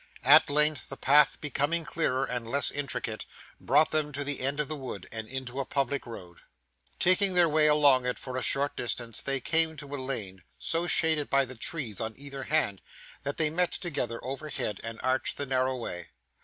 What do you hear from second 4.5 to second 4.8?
of the